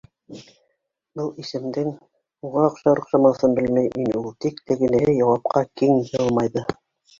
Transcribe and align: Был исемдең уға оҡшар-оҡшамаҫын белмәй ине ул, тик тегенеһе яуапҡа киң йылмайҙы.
Был 1.19 1.27
исемдең 1.43 1.91
уға 2.49 2.65
оҡшар-оҡшамаҫын 2.71 3.55
белмәй 3.61 3.93
ине 4.01 4.17
ул, 4.23 4.35
тик 4.49 4.65
тегенеһе 4.73 5.17
яуапҡа 5.21 5.65
киң 5.71 6.03
йылмайҙы. 6.05 6.69